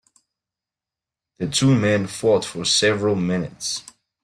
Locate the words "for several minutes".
2.43-3.83